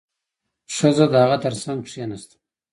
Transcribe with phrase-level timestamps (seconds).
[0.75, 2.35] ښځه د هغه تر څنګ کېناسته.